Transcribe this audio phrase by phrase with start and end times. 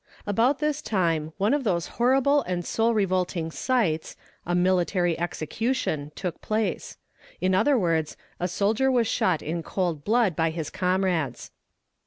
[0.25, 4.15] About this time one of those horrible and soul revolting sights,
[4.47, 6.97] a "military execution," took place;
[7.39, 11.51] in other words, a soldier was shot in cold blood by his comrades.